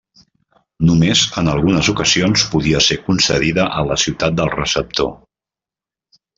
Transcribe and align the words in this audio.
Només 0.89 1.21
en 1.41 1.51
algunes 1.51 1.91
ocasions 1.93 2.47
podia 2.55 2.81
ser 2.87 2.99
concedida 3.11 3.69
a 3.83 3.87
la 3.93 4.01
ciutat 4.07 4.41
del 4.43 4.53
receptor. 4.59 5.15